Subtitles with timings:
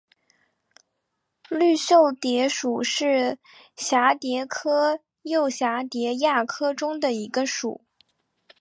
[1.47, 3.37] 绿袖蝶属是
[3.77, 7.85] 蛱蝶科釉蛱蝶亚科中的一个属。